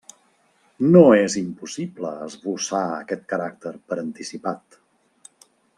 No 0.95 1.01
és 1.17 1.35
impossible 1.41 2.15
esbossar 2.29 2.83
aquest 2.97 3.29
caràcter 3.35 3.77
per 3.93 4.03
anticipat. 4.07 4.83